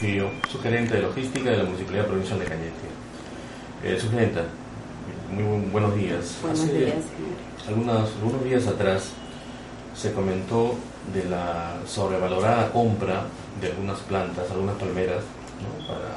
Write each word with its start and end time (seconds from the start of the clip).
su 0.00 0.60
gerente 0.60 0.94
de 0.94 1.02
logística 1.02 1.50
de 1.50 1.56
la 1.56 1.64
Municipalidad 1.64 2.06
Provincial 2.06 2.38
de 2.38 2.44
Cañete. 2.44 2.88
Eh, 3.82 3.98
muy 5.32 5.70
buenos 5.72 5.96
días. 5.96 6.38
Buenos 6.40 6.72
días, 6.72 6.94
algunos, 7.66 8.10
algunos 8.14 8.44
días 8.44 8.66
atrás 8.68 9.10
se 9.96 10.12
comentó 10.12 10.76
de 11.12 11.24
la 11.24 11.78
sobrevalorada 11.84 12.70
compra 12.70 13.24
de 13.60 13.72
algunas 13.72 13.98
plantas, 14.00 14.48
algunas 14.52 14.76
palmeras, 14.76 15.24
para 15.88 16.16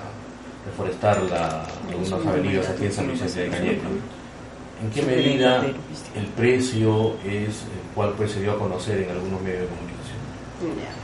reforestar 0.68 1.23
la, 1.23 1.66
algunas 1.89 2.25
avenidas 2.27 2.70
aquí 2.70 2.86
en 2.86 2.93
San 2.93 3.11
Vicente 3.11 3.39
de 3.39 3.50
Cañete. 3.50 3.82
¿En 4.84 4.91
qué 4.91 5.02
medida 5.02 5.66
el 6.16 6.25
precio 6.38 7.16
es 7.25 7.63
el 7.63 7.93
cual 7.95 8.13
pues, 8.16 8.32
se 8.32 8.41
dio 8.41 8.52
a 8.52 8.59
conocer 8.59 9.00
en 9.00 9.09
algunos 9.09 9.41
medios 9.41 9.61
de 9.61 9.68
comunicación? 9.68 11.00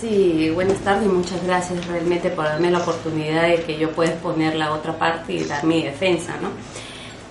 Sí, 0.00 0.48
buenas 0.54 0.78
tardes 0.78 1.06
y 1.06 1.08
muchas 1.08 1.42
gracias 1.44 1.84
realmente 1.88 2.30
por 2.30 2.44
darme 2.44 2.70
la 2.70 2.78
oportunidad 2.78 3.48
de 3.48 3.62
que 3.64 3.76
yo 3.76 3.90
pueda 3.90 4.12
exponer 4.12 4.54
la 4.54 4.72
otra 4.72 4.96
parte 4.96 5.32
y 5.32 5.42
dar 5.42 5.64
mi 5.64 5.82
defensa, 5.82 6.36
¿no? 6.40 6.50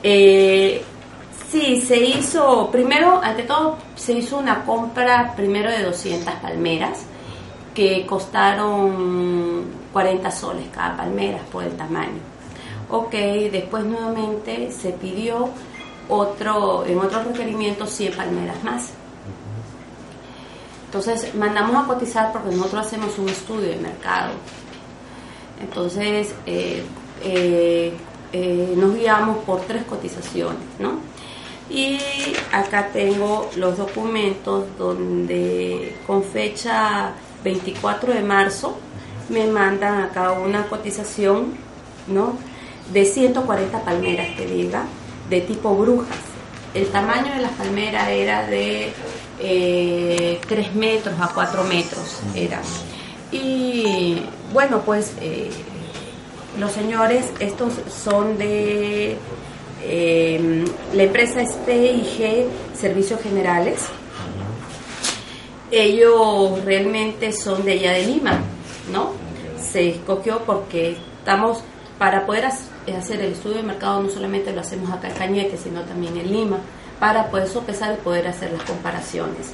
Eh, 0.03 0.83
sí, 1.49 1.79
se 1.79 1.97
hizo, 1.97 2.69
primero, 2.69 3.21
ante 3.23 3.43
todo, 3.43 3.77
se 3.95 4.11
hizo 4.11 4.37
una 4.37 4.65
compra 4.65 5.33
primero 5.33 5.71
de 5.71 5.81
200 5.81 6.33
palmeras 6.35 7.03
que 7.73 8.05
costaron 8.05 9.63
40 9.93 10.29
soles 10.29 10.65
cada 10.73 10.97
palmera 10.97 11.39
por 11.49 11.63
el 11.63 11.71
tamaño. 11.77 12.19
Ok, 12.89 13.13
después 13.49 13.85
nuevamente 13.85 14.71
se 14.73 14.89
pidió 14.89 15.47
otro, 16.09 16.85
en 16.85 16.99
otro 16.99 17.23
requerimiento 17.23 17.85
100 17.85 18.13
palmeras 18.13 18.61
más 18.65 18.91
entonces 20.87 21.35
mandamos 21.35 21.83
a 21.83 21.85
cotizar 21.85 22.31
porque 22.31 22.55
nosotros 22.55 22.87
hacemos 22.87 23.19
un 23.19 23.27
estudio 23.27 23.69
de 23.69 23.75
mercado. 23.75 24.31
Entonces 25.61 26.33
eh, 26.45 26.83
eh, 27.23 27.93
eh, 28.31 28.73
nos 28.75 28.95
guiamos 28.95 29.43
por 29.43 29.61
tres 29.61 29.83
cotizaciones, 29.83 30.61
¿no? 30.79 30.99
Y 31.69 31.99
acá 32.53 32.87
tengo 32.93 33.49
los 33.57 33.77
documentos 33.77 34.65
donde 34.77 35.93
con 36.07 36.23
fecha 36.23 37.11
24 37.43 38.13
de 38.13 38.21
marzo 38.21 38.77
me 39.27 39.45
mandan 39.47 40.03
acá 40.03 40.31
una 40.31 40.67
cotización, 40.67 41.55
¿no? 42.07 42.37
De 42.93 43.03
140 43.03 43.83
palmeras 43.83 44.27
que 44.37 44.45
diga, 44.45 44.85
de 45.29 45.41
tipo 45.41 45.75
brujas. 45.75 46.17
El 46.73 46.87
tamaño 46.87 47.33
de 47.33 47.41
las 47.41 47.51
palmeras 47.51 48.07
era 48.07 48.47
de 48.47 48.93
eh, 49.39 50.39
3 50.47 50.75
metros 50.75 51.15
a 51.19 51.27
4 51.33 51.63
metros 51.65 52.19
era. 52.33 52.61
Y 53.31 54.21
bueno, 54.53 54.81
pues 54.81 55.13
eh, 55.21 55.49
los 56.59 56.71
señores, 56.71 57.25
estos 57.39 57.73
son 57.89 58.37
de 58.37 59.17
eh, 59.83 60.65
la 60.93 61.03
empresa 61.03 61.41
es 61.41 61.55
Servicios 62.73 63.21
Generales. 63.21 63.85
Ellos 65.69 66.63
realmente 66.63 67.31
son 67.33 67.63
de 67.65 67.73
allá 67.73 67.91
de 67.91 68.07
Lima, 68.07 68.39
¿no? 68.91 69.11
Se 69.61 69.89
escogió 69.89 70.39
porque 70.45 70.97
estamos, 71.19 71.59
para 71.99 72.25
poder 72.25 72.45
hacer 72.45 73.19
el 73.19 73.33
estudio 73.33 73.57
de 73.57 73.63
mercado, 73.63 74.01
no 74.01 74.09
solamente 74.09 74.53
lo 74.53 74.61
hacemos 74.61 74.89
acá 74.91 75.09
en 75.09 75.15
Cañete, 75.15 75.57
sino 75.57 75.81
también 75.81 76.17
en 76.17 76.31
Lima 76.31 76.59
para 76.99 77.29
poder 77.29 77.47
sopesar 77.47 77.93
y 77.93 78.03
poder 78.03 78.27
hacer 78.27 78.51
las 78.51 78.63
comparaciones. 78.63 79.53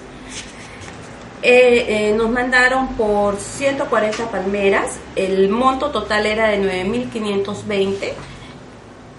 Eh, 1.46 2.10
eh, 2.10 2.14
nos 2.16 2.30
mandaron 2.30 2.96
por 2.96 3.36
140 3.36 4.32
palmeras, 4.32 4.96
el 5.18 5.50
monto 5.50 5.92
total 5.92 6.26
era 6.26 6.48
de 6.48 6.62
9.520, 6.62 8.14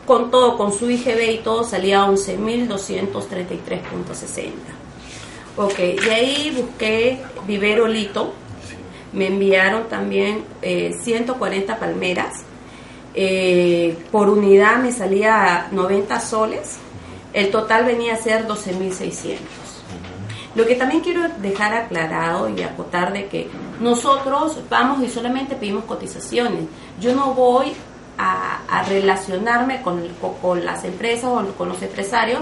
con 0.07 0.31
todo, 0.31 0.57
con 0.57 0.73
su 0.73 0.89
IGB 0.89 1.33
y 1.33 1.39
todo 1.39 1.65
salía 1.65 2.07
11.233.60. 2.07 4.53
Ok, 5.59 5.79
y 5.79 6.09
ahí 6.09 6.51
busqué 6.57 7.21
Vivero 7.47 7.87
Lito, 7.87 8.33
me 9.13 9.27
enviaron 9.27 9.91
también 9.91 10.47
140 10.63 11.73
eh, 11.73 11.77
palmeras, 11.79 12.43
por 14.11 14.31
unidad 14.31 14.79
me 14.79 14.93
salía 14.93 15.69
90 15.73 16.21
soles, 16.21 16.79
el 17.35 17.51
total 17.51 17.85
venía 17.85 18.15
a 18.15 18.17
ser 18.17 18.47
12.600. 18.47 19.39
Lo 20.55 20.65
que 20.65 20.77
también 20.77 21.01
quiero 21.01 21.23
dejar 21.39 21.75
aclarado 21.75 22.49
y 22.49 22.63
acotar 22.63 23.13
de 23.13 23.27
que 23.27 23.51
nosotros 23.81 24.61
vamos 24.71 25.03
y 25.03 25.09
solamente 25.09 25.57
pedimos 25.57 25.85
cotizaciones. 25.85 26.63
Yo 27.01 27.13
no 27.15 27.35
voy 27.35 27.73
a, 28.17 28.85
relacionarme 28.89 29.83
con, 29.83 30.07
con, 30.41 30.65
las 30.65 30.85
empresas 30.85 31.25
o 31.25 31.45
con 31.57 31.69
los 31.69 31.83
empresarios 31.83 32.41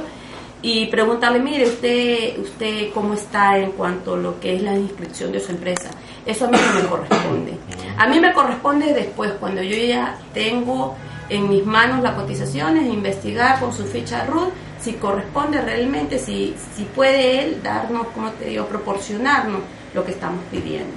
y 0.61 0.87
preguntarle, 0.87 1.41
mire, 1.41 1.65
usted, 1.65 2.39
usted 2.39 2.93
cómo 2.93 3.15
está 3.15 3.57
en 3.57 3.73
cuanto 3.73 4.15
a 4.15 4.19
lo 4.19 4.39
que 4.39 4.57
es 4.57 4.63
la 4.63 4.77
inscripción 4.77 5.33
de 5.33 5.41
su 5.41 5.53
empresa. 5.53 5.89
Eso 6.27 6.45
a 6.45 6.49
mí 6.49 6.59
no 6.59 6.83
me 6.83 6.89
corresponde. 6.89 7.59
A 7.97 8.07
mí 8.09 8.21
me 8.21 8.33
corresponde 8.35 8.93
después, 8.93 9.33
cuando 9.41 9.63
yo 9.63 9.77
ya 9.77 10.19
tengo 10.35 10.95
en 11.31 11.49
mis 11.49 11.65
manos 11.65 12.03
las 12.03 12.15
cotizaciones, 12.15 12.87
investigar 12.87 13.59
con 13.59 13.73
su 13.73 13.85
ficha 13.85 14.27
RUT 14.27 14.53
si 14.83 14.95
corresponde 14.95 15.61
realmente, 15.61 16.19
si, 16.19 16.55
si 16.77 16.85
puede 16.85 17.41
él 17.43 17.63
darnos, 17.63 18.09
como 18.09 18.31
te 18.33 18.47
digo, 18.47 18.67
proporcionarnos 18.67 19.61
lo 19.95 20.05
que 20.05 20.13
estamos 20.13 20.43
pidiendo. 20.51 20.93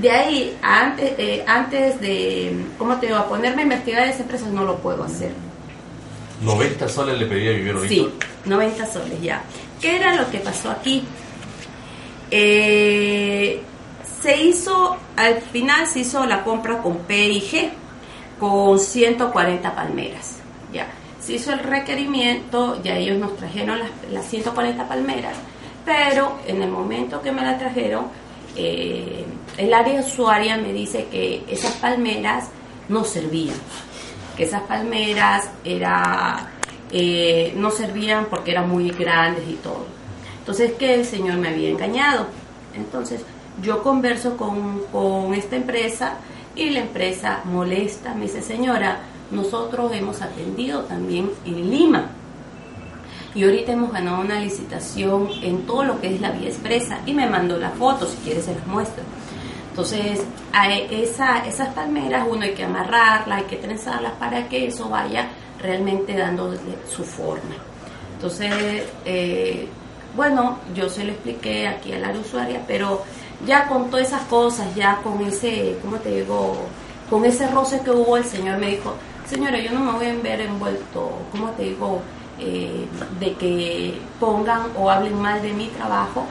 De 0.00 0.10
ahí, 0.10 0.56
antes, 0.60 1.12
eh, 1.18 1.44
antes 1.46 2.00
de, 2.00 2.54
¿cómo 2.78 2.96
te 2.96 3.06
digo?, 3.06 3.18
a 3.18 3.28
ponerme 3.28 3.62
a 3.62 3.64
investigar 3.64 4.06
esas 4.06 4.20
empresas 4.20 4.48
no 4.48 4.64
lo 4.64 4.76
puedo 4.78 5.04
hacer. 5.04 5.32
¿90 6.44 6.88
soles 6.88 7.18
le 7.18 7.26
pedía 7.26 7.52
vivir 7.52 7.76
Sí, 7.88 8.06
90 8.44 8.86
soles 8.86 9.22
ya. 9.22 9.42
¿Qué 9.80 9.96
era 9.96 10.14
lo 10.16 10.30
que 10.30 10.38
pasó 10.38 10.70
aquí? 10.70 11.04
Eh, 12.30 13.62
se 14.20 14.42
hizo, 14.42 14.96
al 15.16 15.40
final 15.40 15.86
se 15.86 16.00
hizo 16.00 16.26
la 16.26 16.42
compra 16.42 16.82
con 16.82 16.98
PIG, 16.98 17.70
con 18.40 18.78
140 18.78 19.74
palmeras, 19.74 20.36
ya 20.72 20.88
se 21.24 21.34
hizo 21.34 21.52
el 21.52 21.60
requerimiento, 21.60 22.82
ya 22.82 22.96
ellos 22.98 23.18
nos 23.18 23.34
trajeron 23.36 23.78
las, 24.12 24.26
140 24.26 24.86
palmeras, 24.86 25.34
pero 25.84 26.38
en 26.46 26.62
el 26.62 26.70
momento 26.70 27.22
que 27.22 27.32
me 27.32 27.40
la 27.40 27.56
trajeron, 27.56 28.06
eh, 28.56 29.24
el 29.56 29.72
área 29.72 30.00
usuaria 30.00 30.58
me 30.58 30.72
dice 30.74 31.06
que 31.10 31.42
esas 31.48 31.72
palmeras 31.76 32.50
no 32.90 33.04
servían, 33.04 33.56
que 34.36 34.44
esas 34.44 34.62
palmeras 34.62 35.48
era, 35.64 36.50
eh, 36.92 37.54
no 37.56 37.70
servían 37.70 38.26
porque 38.26 38.50
eran 38.50 38.68
muy 38.68 38.90
grandes 38.90 39.48
y 39.48 39.54
todo. 39.54 39.86
Entonces 40.40 40.72
que 40.72 40.92
el 40.92 41.06
señor 41.06 41.38
me 41.38 41.48
había 41.48 41.70
engañado. 41.70 42.26
Entonces 42.74 43.22
yo 43.62 43.82
converso 43.82 44.36
con, 44.36 44.82
con 44.92 45.32
esta 45.32 45.56
empresa 45.56 46.18
y 46.54 46.68
la 46.70 46.80
empresa 46.80 47.40
molesta, 47.44 48.14
me 48.14 48.24
dice, 48.24 48.42
señora, 48.42 49.00
nosotros 49.34 49.92
hemos 49.92 50.22
atendido 50.22 50.82
también 50.82 51.30
en 51.44 51.70
Lima. 51.70 52.10
Y 53.34 53.42
ahorita 53.42 53.72
hemos 53.72 53.92
ganado 53.92 54.20
una 54.20 54.38
licitación 54.38 55.28
en 55.42 55.66
todo 55.66 55.82
lo 55.82 56.00
que 56.00 56.14
es 56.14 56.20
la 56.20 56.30
vía 56.30 56.48
expresa 56.48 57.00
y 57.04 57.14
me 57.14 57.28
mandó 57.28 57.58
la 57.58 57.70
foto, 57.70 58.06
si 58.06 58.16
quieres 58.18 58.44
se 58.44 58.54
las 58.54 58.66
muestro. 58.66 59.02
Entonces, 59.70 60.22
a 60.52 60.72
esa, 60.72 61.44
esas 61.44 61.74
palmeras 61.74 62.28
uno 62.30 62.44
hay 62.44 62.54
que 62.54 62.62
amarrarlas, 62.62 63.38
hay 63.38 63.44
que 63.46 63.56
trenzarlas 63.56 64.12
para 64.12 64.48
que 64.48 64.68
eso 64.68 64.88
vaya 64.88 65.28
realmente 65.60 66.16
dando 66.16 66.54
su 66.88 67.02
forma. 67.02 67.56
Entonces, 68.14 68.84
eh, 69.04 69.68
bueno, 70.14 70.58
yo 70.76 70.88
se 70.88 71.04
lo 71.04 71.10
expliqué 71.10 71.66
aquí 71.66 71.92
a 71.92 71.98
la 71.98 72.10
usuaria, 72.12 72.62
pero 72.68 73.02
ya 73.44 73.66
con 73.66 73.90
todas 73.90 74.06
esas 74.06 74.22
cosas, 74.22 74.72
ya 74.76 75.00
con 75.02 75.20
ese, 75.22 75.76
¿cómo 75.82 75.96
te 75.96 76.20
digo? 76.20 76.56
Con 77.10 77.24
ese 77.24 77.48
roce 77.48 77.80
que 77.80 77.90
hubo, 77.90 78.16
el 78.16 78.24
Señor 78.24 78.58
me 78.58 78.68
dijo, 78.68 78.94
señora, 79.26 79.58
yo 79.58 79.72
no 79.72 79.80
me 79.80 79.92
voy 79.92 80.06
a 80.06 80.14
ver 80.22 80.40
envuelto, 80.42 81.10
¿cómo 81.32 81.50
te 81.50 81.64
digo? 81.64 82.02
Eh, 82.38 82.86
de 83.20 83.32
que 83.34 83.98
pongan 84.18 84.62
o 84.76 84.90
hablen 84.90 85.20
mal 85.20 85.40
de 85.40 85.52
mi 85.52 85.68
trabajo, 85.68 86.26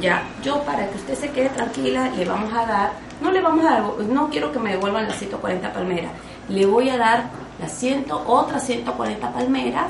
ya, 0.00 0.22
yo 0.42 0.62
para 0.62 0.88
que 0.88 0.96
usted 0.96 1.14
se 1.14 1.30
quede 1.30 1.48
tranquila, 1.50 2.10
le 2.10 2.24
vamos 2.24 2.52
a 2.52 2.64
dar, 2.64 2.92
no 3.20 3.32
le 3.32 3.40
vamos 3.40 3.64
a 3.64 3.70
dar, 3.70 3.82
no 3.82 4.30
quiero 4.30 4.52
que 4.52 4.60
me 4.60 4.70
devuelvan 4.70 5.08
las 5.08 5.16
140 5.16 5.72
palmeras, 5.72 6.12
le 6.48 6.64
voy 6.66 6.88
a 6.90 6.96
dar 6.96 7.30
las 7.60 7.72
100, 7.72 8.06
otras 8.10 8.64
140 8.66 9.32
palmeras 9.32 9.86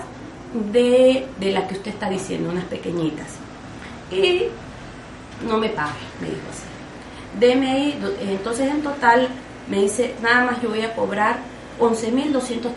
de, 0.73 1.27
de 1.39 1.53
las 1.53 1.65
que 1.65 1.75
usted 1.75 1.91
está 1.91 2.09
diciendo, 2.09 2.51
unas 2.51 2.65
pequeñitas. 2.65 3.27
Y 4.11 4.45
no 5.47 5.59
me 5.59 5.69
pague, 5.69 5.93
me 6.21 6.29
dijo 6.29 6.41
así. 6.51 6.65
Deme 7.39 7.71
ahí, 7.71 8.01
entonces 8.23 8.71
en 8.71 8.83
total 8.83 9.29
me 9.69 9.83
dice, 9.83 10.15
nada 10.23 10.47
más 10.47 10.63
yo 10.63 10.71
voy 10.71 10.81
a 10.81 10.95
cobrar 10.95 11.37
11.233.60. 11.79 12.69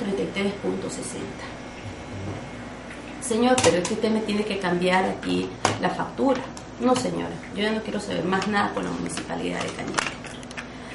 Señor, 3.21 3.55
pero 3.63 3.77
es 3.77 3.87
que 3.87 3.93
usted 3.93 4.09
me 4.11 4.19
tiene 4.21 4.43
que 4.43 4.59
cambiar 4.59 5.05
aquí 5.05 5.47
la 5.81 5.89
factura. 5.89 6.41
No, 6.79 6.95
señora, 6.95 7.29
yo 7.55 7.63
ya 7.63 7.71
no 7.71 7.81
quiero 7.81 7.99
saber 7.99 8.23
más 8.25 8.47
nada 8.47 8.71
con 8.73 8.83
la 8.83 8.91
municipalidad 8.91 9.59
de 9.61 9.67
Cañete. 9.69 10.03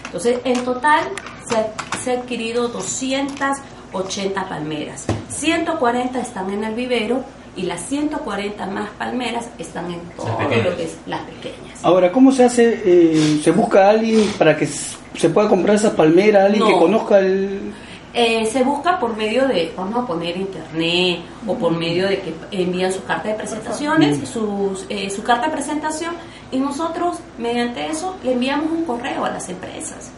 Entonces, 0.06 0.38
en 0.44 0.64
total 0.64 1.04
se 1.48 1.56
ha, 1.58 1.72
se 2.02 2.10
ha 2.12 2.14
adquirido 2.20 2.68
280 2.68 4.48
palmeras. 4.48 5.06
140 5.28 6.20
están 6.20 6.50
en 6.50 6.64
el 6.64 6.74
vivero 6.74 7.24
y 7.56 7.62
las 7.62 7.80
140 7.88 8.66
más 8.66 8.90
palmeras 8.98 9.46
están 9.58 9.90
en 9.92 10.00
todo 10.16 10.38
lo 10.40 10.76
que 10.76 10.84
es 10.84 10.96
las 11.06 11.20
pequeñas. 11.22 11.82
Ahora, 11.82 12.10
¿cómo 12.12 12.32
se 12.32 12.44
hace? 12.44 12.82
eh, 12.84 13.40
¿Se 13.42 13.50
busca 13.52 13.86
a 13.86 13.90
alguien 13.90 14.28
para 14.36 14.56
que 14.56 14.66
se 14.66 15.28
pueda 15.30 15.48
comprar 15.48 15.76
esa 15.76 15.94
palmera? 15.96 16.44
¿Alguien 16.44 16.60
No. 16.64 16.68
que 16.68 16.78
conozca 16.78 17.18
el...? 17.20 17.72
Eh, 18.18 18.46
se 18.50 18.64
busca 18.64 18.98
por 18.98 19.14
medio 19.14 19.46
de, 19.46 19.74
vamos 19.76 20.02
a 20.02 20.06
poner 20.06 20.38
internet, 20.38 21.20
o 21.46 21.54
por 21.54 21.70
medio 21.72 22.08
de 22.08 22.20
que 22.20 22.32
envían 22.50 22.90
su 22.90 23.04
carta 23.04 23.28
de 23.28 23.34
presentaciones, 23.34 24.26
sus, 24.26 24.86
eh, 24.88 25.10
su 25.10 25.22
carta 25.22 25.48
de 25.48 25.52
presentación, 25.52 26.14
y 26.50 26.58
nosotros, 26.58 27.18
mediante 27.36 27.86
eso, 27.86 28.16
le 28.24 28.32
enviamos 28.32 28.72
un 28.72 28.84
correo 28.86 29.26
a 29.26 29.28
las 29.28 29.46
empresas. 29.50 30.10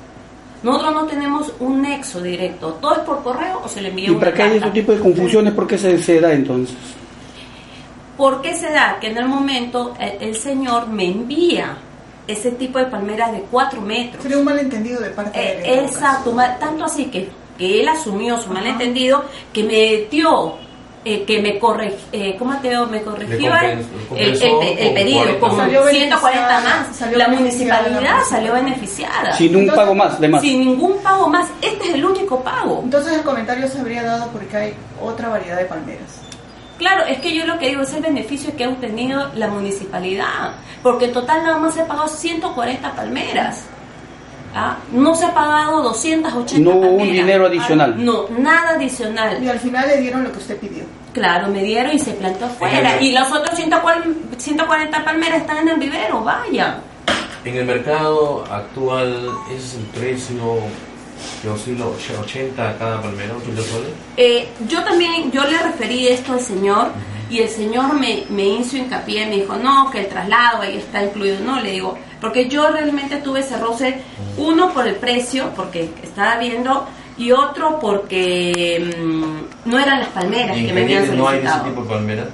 Nosotros 0.63 0.95
no 0.95 1.07
tenemos 1.07 1.53
un 1.59 1.83
nexo 1.83 2.23
directo, 2.23 2.75
todo 2.75 2.93
es 2.93 2.99
por 3.01 3.25
correo 3.25 3.63
o 3.65 3.69
se 3.69 3.81
le 3.81 3.89
envía 3.89 4.07
Y 4.07 4.11
una 4.11 4.21
para 4.21 4.33
que 4.33 4.43
haya 4.43 4.53
carta. 4.53 4.67
ese 4.67 4.75
tipo 4.81 4.93
de 4.93 5.01
confusiones, 5.01 5.53
¿por 5.55 5.67
qué 5.67 5.77
se, 5.77 5.99
se 6.01 6.21
da 6.21 6.33
entonces? 6.33 6.77
¿Por 8.17 8.43
qué 8.43 8.55
se 8.55 8.71
da? 8.71 8.99
Que 9.01 9.09
en 9.09 9.19
el 9.19 9.27
momento 9.27 9.95
eh, 9.99 10.19
el 10.21 10.37
señor 10.37 10.87
me 10.87 11.05
envía 11.07 11.77
ese 12.29 12.53
tipo 12.53 12.79
de 12.79 12.87
palmeras 12.87 13.33
de 13.33 13.41
4 13.51 13.81
metros. 13.81 14.23
Sería 14.23 14.39
un 14.39 14.45
malentendido 14.45 15.01
de 15.01 15.11
parte 15.11 15.39
de 15.39 15.47
Eh, 15.47 15.81
exacto, 15.81 16.37
tanto 16.61 16.85
así 16.85 17.07
que, 17.07 17.29
que 17.59 17.81
él 17.81 17.89
asumió 17.89 18.41
su 18.41 18.51
malentendido, 18.51 19.25
que 19.53 19.65
me 19.65 20.09
dio, 20.11 20.55
eh, 21.05 21.25
que 21.25 21.41
me 21.43 21.59
corre, 21.59 21.97
eh, 22.13 22.37
¿cómo 22.39 22.57
te 22.59 22.71
digo? 22.71 22.87
Me 22.87 23.03
corrigió 23.03 23.53
el, 23.57 23.85
el- 24.17 24.43
el- 24.79 24.95
pedido 24.95 25.21
40 25.21 25.41
con 25.41 25.57
Salió 25.57 25.83
140 25.89 26.47
beneficiada, 26.61 26.61
más. 26.61 27.13
la 27.17 27.29
municipalidad 27.29 28.25
salió 28.29 28.53
beneficiada. 28.53 29.33
Sin 29.37 29.55
un 29.57 29.63
Entonces- 29.63 29.85
pago 29.85 29.95
más, 29.95 30.21
de 30.21 30.29
más. 30.29 30.41
Sin 30.43 30.61
ningún 30.61 30.99
pago 31.03 31.29
más. 31.29 31.49
Este 31.63 31.89
es 31.89 31.95
el 31.95 32.05
único 32.05 32.41
pago. 32.43 32.81
Entonces 32.85 33.13
el 33.15 33.23
comentario 33.23 33.69
se 33.69 33.79
habría 33.81 34.03
dado 34.03 34.29
porque 34.33 34.57
hay 34.57 34.75
otra 35.03 35.29
variedad 35.29 35.57
de 35.57 35.65
palmeras. 35.65 36.21
Claro, 36.79 37.05
es 37.07 37.19
que 37.21 37.35
yo 37.35 37.45
lo 37.45 37.59
que 37.59 37.71
digo 37.71 37.83
es 37.83 37.93
el 37.93 38.03
beneficio 38.03 38.55
que 38.57 38.63
ha 38.65 38.69
obtenido 38.69 39.31
la 39.35 39.49
municipalidad, 39.49 40.53
porque 40.83 41.07
en 41.07 41.13
total 41.13 41.43
nada 41.43 41.59
más 41.59 41.75
se 41.75 41.81
ha 41.81 41.87
pagado 41.89 42.07
140 42.07 42.93
palmeras. 42.95 43.65
¿Ah? 44.59 44.77
No 44.93 45.15
se 45.15 45.27
ha 45.27 45.35
pagado 45.35 45.83
280 45.83 46.59
No 46.59 46.71
hubo 46.77 46.91
un 46.93 47.11
dinero 47.11 47.47
adicional. 47.47 48.05
No, 48.05 48.27
nada 48.39 48.71
adicional. 48.71 49.43
Y 49.43 49.49
al 49.49 49.59
final 49.61 49.87
le 49.89 50.01
dieron 50.01 50.25
lo 50.25 50.33
que 50.33 50.39
usted 50.39 50.57
pidió. 50.59 50.85
Claro, 51.13 51.49
me 51.49 51.63
dieron 51.63 51.93
y 51.95 51.99
se 51.99 52.13
plantó 52.13 52.47
afuera. 52.47 52.97
El- 52.97 53.03
Y 53.07 53.13
los 53.13 53.31
otros 53.33 53.57
140, 53.57 54.37
140 54.39 55.05
palmeras 55.05 55.41
están 55.41 55.59
en 55.59 55.69
el 55.71 55.79
vivero, 55.79 56.23
vaya. 56.23 56.79
En 57.45 57.57
el 57.57 57.65
mercado 57.65 58.45
actual, 58.51 59.31
¿ese 59.51 59.57
es 59.57 59.75
el 59.75 59.83
precio 60.01 60.57
que 61.43 61.49
oscila 61.49 61.87
80 61.87 62.69
a 62.71 62.77
cada 62.79 63.01
palmera, 63.03 63.35
80 63.37 63.63
soles? 63.63 63.91
Eh, 64.17 64.49
yo 64.69 64.85
también, 64.85 65.31
yo 65.33 65.43
le 65.45 65.59
referí 65.59 66.09
esto 66.09 66.33
al 66.35 66.41
señor 66.41 66.89
y 67.31 67.39
el 67.41 67.49
señor 67.49 67.95
me, 67.95 68.25
me 68.31 68.45
hizo 68.45 68.77
hincapié, 68.77 69.27
me 69.27 69.37
dijo, 69.37 69.57
no, 69.57 69.91
que 69.91 70.01
el 70.01 70.09
traslado 70.09 70.63
ahí 70.63 70.79
está 70.79 71.03
incluido. 71.05 71.41
No, 71.41 71.61
le 71.61 71.73
digo, 71.73 71.99
porque 72.21 72.49
yo 72.49 72.71
realmente 72.71 73.17
tuve 73.19 73.41
ese 73.41 73.57
roce, 73.59 74.03
uno 74.37 74.73
por 74.73 74.87
el 74.87 74.97
precio, 74.97 75.51
porque 75.55 75.91
estaba 76.03 76.37
viendo, 76.39 76.87
y 77.17 77.33
otro 77.33 77.79
porque 77.81 78.95
mm, 78.97 79.69
no 79.71 79.79
eran 79.79 80.01
las 80.01 80.09
palmeras 80.09 80.57
¿Y 80.57 80.67
que 80.67 80.73
me 80.73 80.83
habían 80.83 81.03
Cañete 81.03 81.17
no 81.17 81.29
hay 81.29 81.39
ese 81.39 81.49
solicitado. 81.49 81.71
tipo 81.71 81.83
de 81.83 81.89
palmera? 81.89 82.29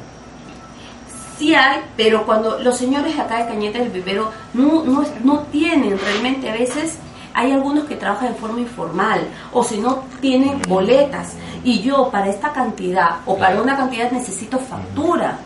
Sí 1.38 1.54
hay, 1.54 1.80
pero 1.96 2.24
cuando 2.24 2.58
los 2.60 2.76
señores 2.76 3.18
acá 3.18 3.38
de 3.38 3.46
Cañete 3.46 3.78
del 3.78 3.90
Vivero 3.90 4.30
no, 4.52 4.84
no, 4.84 5.04
no 5.24 5.38
tienen 5.50 5.98
realmente, 5.98 6.50
a 6.50 6.52
veces 6.52 6.98
hay 7.32 7.50
algunos 7.50 7.84
que 7.84 7.96
trabajan 7.96 8.32
de 8.32 8.38
forma 8.38 8.60
informal 8.60 9.26
o 9.52 9.64
si 9.64 9.78
no 9.78 10.04
tienen 10.20 10.62
boletas 10.68 11.32
y 11.64 11.80
yo 11.80 12.08
para 12.10 12.28
esta 12.28 12.52
cantidad 12.52 13.16
o 13.26 13.36
para 13.36 13.60
una 13.60 13.76
cantidad 13.76 14.10
necesito 14.12 14.58
factura. 14.58 15.38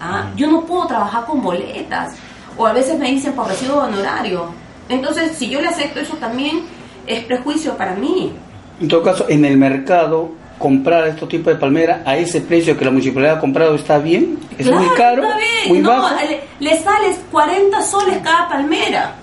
¿ah? 0.00 0.30
Yo 0.36 0.48
no 0.50 0.62
puedo 0.62 0.86
trabajar 0.86 1.24
con 1.24 1.40
boletas 1.40 2.14
o 2.56 2.66
a 2.66 2.72
veces 2.72 2.98
me 2.98 3.10
dicen 3.10 3.32
por 3.32 3.46
recibo 3.48 3.74
de 3.82 3.88
honorario. 3.88 4.46
Entonces, 4.88 5.36
si 5.36 5.48
yo 5.48 5.60
le 5.60 5.68
acepto 5.68 6.00
eso 6.00 6.16
también 6.16 6.62
es 7.06 7.24
prejuicio 7.24 7.76
para 7.76 7.94
mí. 7.94 8.32
En 8.80 8.88
todo 8.88 9.02
caso, 9.02 9.26
en 9.28 9.44
el 9.44 9.56
mercado, 9.56 10.30
comprar 10.58 11.06
estos 11.08 11.28
tipos 11.28 11.52
de 11.52 11.58
palmera 11.58 12.02
a 12.04 12.16
ese 12.16 12.40
precio 12.40 12.76
que 12.76 12.84
la 12.84 12.90
municipalidad 12.90 13.36
ha 13.36 13.40
comprado 13.40 13.74
está 13.74 13.98
bien, 13.98 14.38
es 14.58 14.66
Claro, 14.66 14.82
muy 14.82 14.94
caro, 14.96 15.22
está 15.22 15.36
bien. 15.36 15.68
muy 15.68 15.78
no, 15.78 15.88
bajo. 15.90 16.14
Le, 16.26 16.40
le 16.60 16.76
sales 16.82 17.18
40 17.30 17.82
soles 17.82 18.18
cada 18.18 18.48
palmera. 18.48 19.14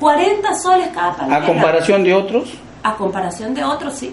40 0.00 0.54
soles 0.54 0.88
cada 0.88 1.14
palmera. 1.16 1.42
A 1.42 1.46
comparación 1.46 2.02
de 2.04 2.14
otros, 2.14 2.50
A 2.82 2.96
comparación 2.96 3.54
de 3.54 3.62
otros, 3.62 3.94
sí. 3.94 4.12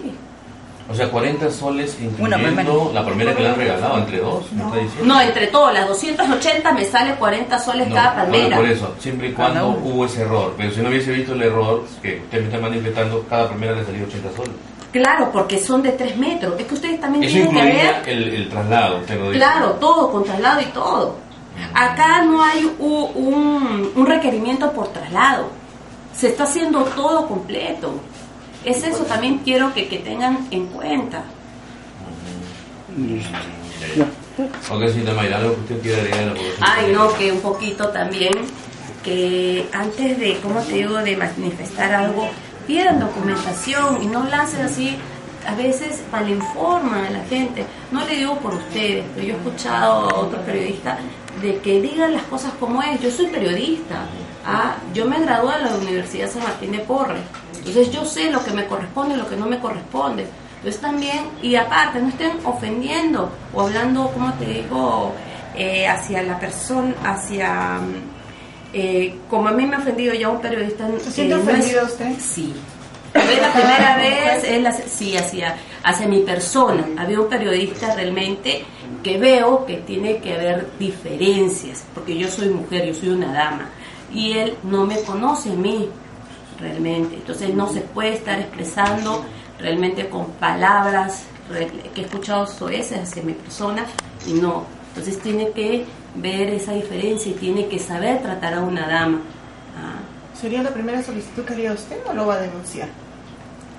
O 0.90 0.94
sea, 0.94 1.08
40 1.08 1.50
soles 1.50 1.96
incluyendo 2.00 2.90
la 2.92 3.04
palmera 3.04 3.34
que 3.34 3.42
le 3.42 3.48
han 3.50 3.56
regalado 3.56 3.98
entre 3.98 4.18
dos, 4.18 4.50
¿me 4.52 4.64
está 4.64 4.76
diciendo? 4.78 5.14
No, 5.14 5.20
entre 5.20 5.46
todas 5.46 5.72
las 5.74 5.86
280 5.88 6.72
me 6.72 6.84
sale 6.84 7.14
40 7.14 7.58
soles 7.60 7.88
No, 7.88 7.94
cada 7.94 8.10
bueno, 8.24 8.32
palmera. 8.32 8.56
por 8.56 8.66
eso, 8.68 8.94
siempre 8.98 9.28
y 9.28 9.32
cuando 9.32 9.68
uno. 9.68 9.78
hubo 9.84 10.04
ese 10.06 10.22
error. 10.22 10.54
Pero 10.56 10.72
si 10.72 10.80
no 10.80 10.88
hubiese 10.88 11.12
visto 11.12 11.32
el 11.34 11.42
error 11.42 11.84
que 12.02 12.16
usted 12.24 12.40
me 12.40 12.46
está 12.46 12.58
manifestando, 12.58 13.24
cada 13.30 13.48
palmera 13.48 13.72
le 13.76 13.84
salía 13.84 14.02
80 14.04 14.28
soles. 14.36 14.52
Claro, 14.92 15.30
porque 15.32 15.58
son 15.60 15.82
de 15.82 15.92
3 15.92 16.16
metros. 16.16 16.58
Es 16.58 16.66
que 16.66 16.74
ustedes 16.74 17.00
también 17.00 17.22
Eso 17.22 17.34
tienen 17.34 17.54
que 17.54 17.62
ver. 17.62 18.02
el, 18.08 18.34
el 18.34 18.48
traslado, 18.48 18.96
usted 18.98 19.16
lo 19.20 19.26
dice. 19.30 19.38
Claro, 19.38 19.70
todo, 19.74 20.10
con 20.10 20.24
traslado 20.24 20.60
y 20.60 20.64
todo. 20.66 21.16
Acá 21.74 22.22
no 22.22 22.42
hay 22.42 22.64
u- 22.80 23.10
un, 23.14 23.92
un 23.94 24.06
requerimiento 24.06 24.72
por 24.72 24.88
traslado. 24.88 25.46
Se 26.12 26.28
está 26.28 26.42
haciendo 26.44 26.82
todo 26.96 27.28
completo. 27.28 27.92
Es 28.64 28.84
eso 28.84 29.04
también 29.04 29.38
quiero 29.38 29.72
que, 29.72 29.88
que 29.88 29.98
tengan 29.98 30.46
en 30.50 30.66
cuenta. 30.66 31.24
Ok, 34.70 34.88
señorita 34.88 35.14
Mayra, 35.14 35.38
algo 35.38 35.54
que 35.54 35.60
usted 35.60 35.80
quiera 35.80 35.98
agregar 35.98 36.20
a 36.20 36.26
la 36.26 36.34
población. 36.34 36.62
Ay, 36.62 36.92
no, 36.92 37.14
que 37.14 37.32
un 37.32 37.40
poquito 37.40 37.88
también, 37.88 38.32
que 39.04 39.68
antes 39.72 40.18
de, 40.18 40.38
¿cómo 40.42 40.60
te 40.60 40.74
digo?, 40.74 40.96
de 40.96 41.16
manifestar 41.16 41.94
algo, 41.94 42.28
pidan 42.66 43.00
documentación 43.00 44.02
y 44.02 44.06
no 44.06 44.24
lancen 44.24 44.62
así, 44.62 44.96
a 45.46 45.54
veces 45.54 46.02
malinforman 46.12 47.06
a 47.06 47.10
la 47.10 47.24
gente. 47.24 47.64
No 47.90 48.04
le 48.04 48.16
digo 48.16 48.38
por 48.38 48.54
ustedes, 48.54 49.04
pero 49.14 49.26
yo 49.26 49.34
he 49.34 49.36
escuchado 49.36 50.10
a 50.10 50.14
otros 50.14 50.42
periodistas 50.42 50.98
de 51.40 51.58
que 51.58 51.80
digan 51.80 52.12
las 52.12 52.24
cosas 52.24 52.52
como 52.60 52.82
es. 52.82 53.00
Yo 53.00 53.10
soy 53.10 53.26
periodista, 53.26 54.06
ah, 54.44 54.74
yo 54.94 55.06
me 55.06 55.20
gradué 55.20 55.56
de 55.58 55.64
la 55.70 55.74
Universidad 55.76 56.30
San 56.30 56.42
Martín 56.42 56.72
de 56.72 56.78
Porres, 56.80 57.20
entonces 57.58 57.90
yo 57.90 58.04
sé 58.04 58.30
lo 58.30 58.42
que 58.44 58.50
me 58.52 58.66
corresponde 58.66 59.14
y 59.14 59.18
lo 59.18 59.28
que 59.28 59.36
no 59.36 59.46
me 59.46 59.58
corresponde. 59.58 60.26
Entonces 60.56 60.80
también, 60.80 61.20
y 61.42 61.54
aparte, 61.56 62.00
no 62.00 62.08
estén 62.08 62.32
ofendiendo 62.44 63.30
o 63.54 63.62
hablando, 63.62 64.10
como 64.12 64.32
te 64.34 64.44
digo, 64.46 65.12
eh, 65.56 65.86
hacia 65.88 66.22
la 66.22 66.38
persona, 66.38 66.94
hacia... 67.04 67.78
mm, 67.80 68.20
eh, 68.72 69.16
como 69.28 69.48
a 69.48 69.52
mí 69.52 69.66
me 69.66 69.76
ha 69.76 69.78
ofendido 69.78 70.14
ya 70.14 70.28
un 70.28 70.40
periodista... 70.40 70.86
¿Se 71.02 71.10
siente 71.10 71.34
eh, 71.34 71.38
no 71.38 71.50
es- 71.50 71.56
ofendido 71.58 71.84
usted? 71.86 72.12
Sí. 72.20 72.54
Es 73.14 73.40
la 73.40 73.52
primera 73.52 73.96
vez, 73.98 74.44
es 74.44 74.62
la- 74.62 74.72
sí, 74.72 75.16
hacia, 75.16 75.56
hacia 75.82 76.06
mi 76.06 76.20
persona. 76.20 76.84
Había 76.98 77.20
un 77.20 77.28
periodista 77.28 77.94
realmente 77.94 78.62
que 79.02 79.16
veo 79.18 79.64
que 79.66 79.78
tiene 79.78 80.18
que 80.18 80.34
haber 80.34 80.66
diferencias, 80.78 81.82
porque 81.94 82.16
yo 82.18 82.28
soy 82.28 82.50
mujer, 82.50 82.86
yo 82.86 82.94
soy 82.94 83.08
una 83.08 83.32
dama, 83.32 83.68
y 84.12 84.32
él 84.32 84.56
no 84.64 84.86
me 84.86 85.00
conoce 85.02 85.52
a 85.52 85.54
mí 85.54 85.88
realmente. 86.58 87.16
Entonces 87.16 87.54
no 87.54 87.68
se 87.68 87.80
puede 87.80 88.14
estar 88.14 88.38
expresando 88.38 89.24
realmente 89.58 90.08
con 90.08 90.26
palabras 90.32 91.24
que 91.94 92.00
he 92.00 92.04
escuchado 92.04 92.46
soeces 92.46 92.98
hacia 92.98 93.22
mi 93.22 93.32
persona 93.32 93.84
y 94.26 94.34
no. 94.34 94.64
Entonces 94.88 95.20
tiene 95.20 95.50
que 95.50 95.84
ver 96.14 96.50
esa 96.50 96.72
diferencia 96.72 97.30
y 97.30 97.34
tiene 97.34 97.66
que 97.66 97.78
saber 97.78 98.22
tratar 98.22 98.54
a 98.54 98.60
una 98.60 98.86
dama. 98.86 99.20
Ah. 99.76 100.38
¿Sería 100.38 100.62
la 100.62 100.70
primera 100.70 101.02
solicitud 101.02 101.44
que 101.44 101.54
haría 101.54 101.72
usted 101.72 101.98
o 102.08 102.12
lo 102.12 102.26
va 102.26 102.34
a 102.34 102.40
denunciar? 102.40 102.88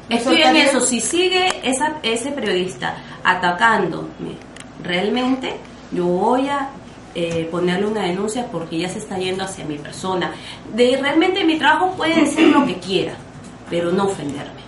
Estoy 0.09 0.41
en 0.41 0.55
eso. 0.57 0.81
Si 0.81 0.99
sigue 0.99 1.47
esa, 1.63 1.97
ese 2.03 2.31
periodista 2.31 2.97
atacándome 3.23 4.35
realmente, 4.83 5.55
yo 5.91 6.05
voy 6.05 6.49
a 6.49 6.69
eh, 7.15 7.47
ponerle 7.51 7.87
una 7.87 8.03
denuncia 8.03 8.47
porque 8.51 8.77
ya 8.77 8.89
se 8.89 8.99
está 8.99 9.17
yendo 9.17 9.43
hacia 9.43 9.65
mi 9.65 9.77
persona. 9.77 10.33
De 10.73 10.97
realmente 10.97 11.43
mi 11.43 11.57
trabajo 11.57 11.93
puede 11.97 12.21
decir 12.21 12.47
lo 12.47 12.65
que 12.65 12.75
quiera, 12.75 13.13
pero 13.69 13.91
no 13.91 14.05
ofenderme. 14.05 14.60